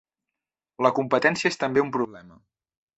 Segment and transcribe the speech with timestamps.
[0.87, 2.45] La competència és també un problema.